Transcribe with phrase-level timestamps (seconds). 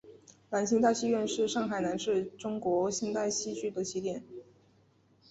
[0.49, 4.23] 兰心大戏院是上海乃至中国现代戏剧的起点。